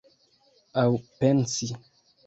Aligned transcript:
Aŭ 0.85 0.97
pensi. 1.21 1.73